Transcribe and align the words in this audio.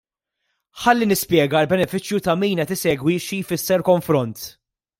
Ħalli 0.85 1.07
nispjega 1.09 1.59
għall-benefiċċju 1.59 2.21
ta' 2.29 2.35
min 2.45 2.63
qed 2.63 2.73
isegwi 2.77 3.19
xi 3.27 3.41
jfisser 3.45 3.87
konfront. 3.91 4.45